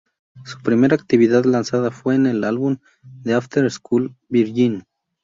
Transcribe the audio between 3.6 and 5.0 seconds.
School "Virgin".